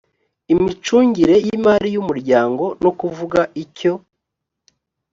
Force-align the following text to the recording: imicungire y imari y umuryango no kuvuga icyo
imicungire 0.53 1.35
y 1.45 1.47
imari 1.55 1.87
y 1.95 1.99
umuryango 2.03 2.65
no 2.83 2.91
kuvuga 2.99 3.39
icyo 3.63 3.93